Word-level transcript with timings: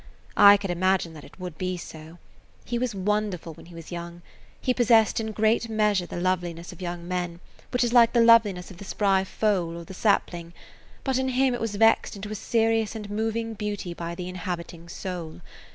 I 0.35 0.57
could 0.57 0.71
imagine 0.71 1.13
that 1.13 1.23
it 1.23 1.39
would 1.39 1.59
[Page 1.59 1.73
98] 1.73 1.73
be 1.73 1.77
so. 1.77 2.17
He 2.65 2.79
was 2.79 2.95
wonderful 2.95 3.53
when 3.53 3.67
he 3.67 3.75
was 3.75 3.91
young; 3.91 4.23
he 4.59 4.73
possessed 4.73 5.19
in 5.19 5.31
great 5.31 5.69
measure 5.69 6.07
the 6.07 6.19
loveliness 6.19 6.71
of 6.71 6.81
young 6.81 7.07
men, 7.07 7.39
which 7.69 7.83
is 7.83 7.93
like 7.93 8.13
the 8.13 8.19
loveliness 8.19 8.71
of 8.71 8.77
the 8.77 8.83
spry 8.83 9.23
foal 9.23 9.77
or 9.77 9.83
the 9.83 9.93
sapling, 9.93 10.53
but 11.03 11.19
in 11.19 11.27
him 11.29 11.53
it 11.53 11.61
was 11.61 11.75
vexed 11.75 12.15
into 12.15 12.31
a 12.31 12.33
serious 12.33 12.95
and 12.95 13.11
moving 13.11 13.53
beauty 13.53 13.93
by 13.93 14.15
the 14.15 14.27
inhabiting 14.27 14.89
soul. 14.89 15.39